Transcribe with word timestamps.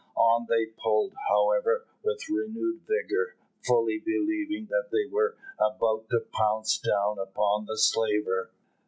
On 0.17 0.47
they 0.49 0.65
pulled, 0.81 1.13
however, 1.29 1.85
with 2.03 2.27
renewed 2.27 2.81
vigour, 2.87 3.35
fully 3.63 3.99
believing 4.03 4.65
that 4.71 4.89
they 4.91 5.05
were 5.05 5.37
about 5.59 6.09
to 6.09 6.25
pounce 6.35 6.79
down 6.79 7.19
upon 7.19 7.67
the 7.67 7.77
slaver. 7.77 8.49